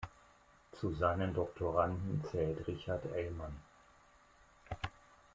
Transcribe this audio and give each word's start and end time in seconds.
Zu 0.71 0.95
seinen 0.95 1.31
Doktoranden 1.35 2.23
zählt 2.31 2.65
Richard 2.65 3.05
Elman. 3.13 3.55